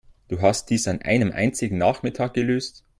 Du 0.29 0.41
hast 0.41 0.71
dies 0.71 0.87
an 0.87 1.03
einem 1.03 1.31
einzigen 1.31 1.77
Nachmittag 1.77 2.33
gelöst? 2.33 2.83